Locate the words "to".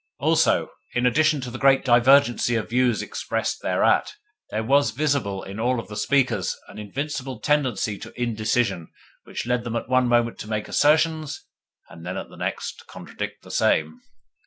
1.41-1.51, 7.99-8.11, 10.39-10.49, 12.79-12.85